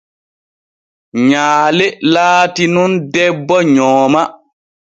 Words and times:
Nyaale 1.27 1.85
latii 2.13 2.71
nun 2.73 2.91
debbo 3.13 3.55
nyooma. 3.73 4.21